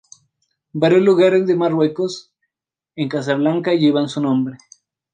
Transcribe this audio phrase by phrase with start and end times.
[0.73, 2.33] Varios lugares en Marruecos,
[2.95, 4.57] en Casablanca llevan su nombre.